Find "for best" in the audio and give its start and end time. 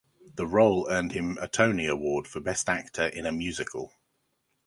2.27-2.67